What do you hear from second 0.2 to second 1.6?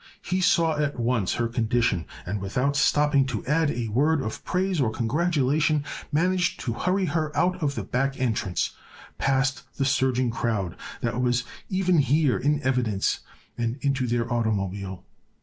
He saw at once her